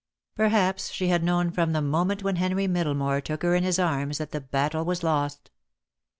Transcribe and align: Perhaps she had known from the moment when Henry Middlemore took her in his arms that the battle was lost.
Perhaps 0.35 0.89
she 0.89 1.09
had 1.09 1.23
known 1.23 1.51
from 1.51 1.73
the 1.73 1.79
moment 1.79 2.23
when 2.23 2.37
Henry 2.37 2.65
Middlemore 2.65 3.21
took 3.23 3.43
her 3.43 3.53
in 3.53 3.61
his 3.61 3.77
arms 3.77 4.17
that 4.17 4.31
the 4.31 4.41
battle 4.41 4.83
was 4.83 5.03
lost. 5.03 5.51